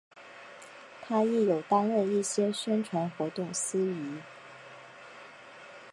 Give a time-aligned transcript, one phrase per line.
[0.99, 4.17] 她亦有担任一些宣传活动司仪。